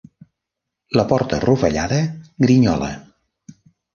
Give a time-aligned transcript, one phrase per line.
[0.99, 2.01] La porta rovellada
[2.47, 2.89] grinyola.